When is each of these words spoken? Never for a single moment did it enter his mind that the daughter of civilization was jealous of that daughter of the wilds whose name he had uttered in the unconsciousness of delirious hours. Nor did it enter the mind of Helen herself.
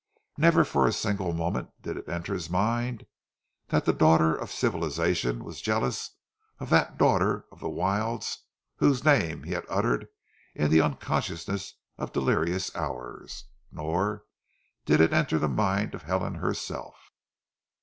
Never 0.35 0.65
for 0.65 0.87
a 0.87 0.93
single 0.93 1.31
moment 1.31 1.69
did 1.79 1.95
it 1.95 2.09
enter 2.09 2.33
his 2.33 2.49
mind 2.49 3.05
that 3.67 3.85
the 3.85 3.93
daughter 3.93 4.35
of 4.35 4.49
civilization 4.49 5.43
was 5.43 5.61
jealous 5.61 6.09
of 6.57 6.71
that 6.71 6.97
daughter 6.97 7.45
of 7.51 7.59
the 7.59 7.69
wilds 7.69 8.39
whose 8.77 9.03
name 9.05 9.43
he 9.43 9.51
had 9.51 9.63
uttered 9.69 10.07
in 10.55 10.71
the 10.71 10.81
unconsciousness 10.81 11.75
of 11.99 12.13
delirious 12.13 12.75
hours. 12.75 13.43
Nor 13.71 14.25
did 14.85 15.01
it 15.01 15.13
enter 15.13 15.37
the 15.37 15.47
mind 15.47 15.93
of 15.93 16.01
Helen 16.01 16.33
herself. 16.33 17.11